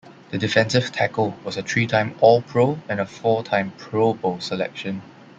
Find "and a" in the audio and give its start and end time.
2.89-3.05